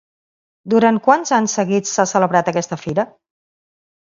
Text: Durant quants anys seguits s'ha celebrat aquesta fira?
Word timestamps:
Durant 0.73 0.97
quants 1.09 1.33
anys 1.37 1.53
seguits 1.59 1.91
s'ha 1.99 2.07
celebrat 2.13 2.51
aquesta 2.53 2.81
fira? 2.87 3.07